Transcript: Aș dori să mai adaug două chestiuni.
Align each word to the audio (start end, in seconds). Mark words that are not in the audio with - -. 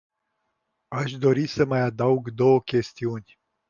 Aș 0.87 1.13
dori 1.17 1.45
să 1.47 1.65
mai 1.65 1.79
adaug 1.79 2.29
două 2.29 2.61
chestiuni. 2.61 3.39